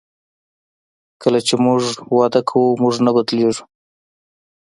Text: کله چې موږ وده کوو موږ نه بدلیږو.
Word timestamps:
کله 1.21 1.39
چې 1.47 1.55
موږ 1.65 1.81
وده 2.17 2.41
کوو 2.49 2.79
موږ 2.81 2.95
نه 3.05 3.11
بدلیږو. 3.15 3.63